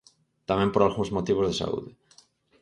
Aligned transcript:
Tamén 0.49 0.69
por 0.71 0.81
algúns 0.83 1.13
motivos 1.17 1.47
de 1.47 1.57
saúde. 1.61 1.89